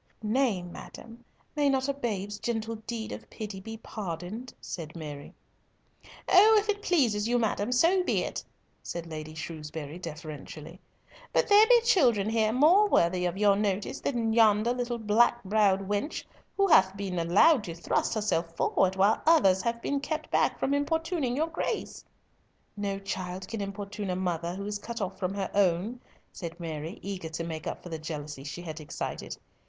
"Nay, 0.23 0.63
madam, 0.63 1.23
may 1.55 1.69
not 1.69 1.87
a 1.87 1.93
babe's 1.93 2.39
gentle 2.39 2.77
deed 2.87 3.11
of 3.11 3.29
pity 3.29 3.59
be 3.59 3.77
pardoned?" 3.77 4.51
said 4.59 4.95
Mary. 4.95 5.31
"Oh! 6.27 6.55
if 6.57 6.67
it 6.69 6.81
pleasures 6.81 7.27
you, 7.27 7.37
madam, 7.37 7.71
so 7.71 8.03
be 8.03 8.23
it," 8.23 8.43
said 8.81 9.05
Lady 9.05 9.35
Shrewsbury, 9.35 9.99
deferentially; 9.99 10.79
"but 11.31 11.47
there 11.47 11.67
be 11.67 11.81
children 11.81 12.29
here 12.31 12.51
more 12.51 12.87
worthy 12.89 13.25
of 13.27 13.37
your 13.37 13.55
notice 13.55 13.99
than 13.99 14.33
yonder 14.33 14.73
little 14.73 14.97
black 14.97 15.43
browed 15.43 15.87
wench, 15.87 16.23
who 16.57 16.65
hath 16.65 16.97
been 16.97 17.19
allowed 17.19 17.63
to 17.65 17.75
thrust 17.75 18.15
herself 18.15 18.55
forward, 18.55 18.95
while 18.95 19.21
others 19.27 19.61
have 19.61 19.83
been 19.83 19.99
kept 19.99 20.31
back 20.31 20.57
from 20.57 20.73
importuning 20.73 21.35
your 21.35 21.47
Grace." 21.49 22.03
"No 22.75 22.97
child 22.97 23.47
can 23.47 23.61
importune 23.61 24.09
a 24.09 24.15
mother 24.15 24.55
who 24.55 24.65
is 24.65 24.79
cut 24.79 24.99
off 24.99 25.19
from 25.19 25.35
her 25.35 25.51
own," 25.53 25.99
said 26.33 26.59
Mary, 26.59 26.97
eager 27.03 27.29
to 27.29 27.43
make 27.43 27.67
up 27.67 27.83
for 27.83 27.89
the 27.89 27.99
jealousy 27.99 28.43
she 28.43 28.63
had 28.63 28.79
excited. 28.79 29.37